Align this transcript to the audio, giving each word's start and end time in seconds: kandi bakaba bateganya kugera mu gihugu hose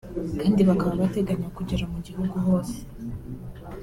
kandi 0.41 0.61
bakaba 0.69 0.93
bateganya 1.01 1.47
kugera 1.57 1.83
mu 1.91 1.99
gihugu 2.07 2.35
hose 2.45 2.77